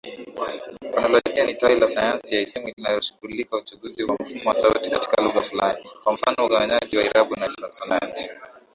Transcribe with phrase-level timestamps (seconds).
[0.93, 5.43] Fonolojia ni tawi la sayansi ya isimu linaloshughulikia uchunguzi wa mfumo wa sauti katika lugha
[5.43, 8.29] fulani, kwa mfano ugawanyaji wa irabu na konsonanti.